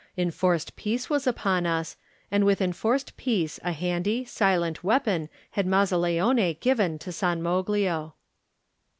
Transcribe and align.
Enforced 0.17 0.75
peace 0.75 1.11
was 1.11 1.27
upon 1.27 1.67
us, 1.67 1.95
and 2.31 2.43
with 2.43 2.59
enforced 2.59 3.15
peace 3.17 3.59
a 3.63 3.71
handy, 3.71 4.25
silent 4.25 4.83
weapon 4.83 5.29
had 5.51 5.67
Mazzaleone 5.67 6.59
given 6.59 6.97
to 6.97 7.11
San 7.11 7.39
Moglio. 7.39 8.13